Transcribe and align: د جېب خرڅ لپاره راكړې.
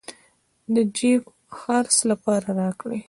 د 0.73 0.75
جېب 0.97 1.23
خرڅ 1.57 1.93
لپاره 2.11 2.47
راكړې. 2.59 2.99